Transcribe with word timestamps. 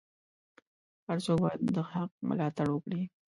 هر 1.07 1.17
څوک 1.25 1.37
باید 1.43 1.61
د 1.75 1.77
حق 1.91 2.11
ملاتړ 2.29 2.67
وکړي. 2.71 3.01